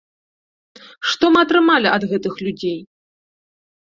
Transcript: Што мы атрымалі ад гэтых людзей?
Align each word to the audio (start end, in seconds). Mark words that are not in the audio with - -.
Што 1.11 1.25
мы 1.35 1.39
атрымалі 1.47 1.87
ад 1.95 2.03
гэтых 2.15 2.33
людзей? 2.49 2.77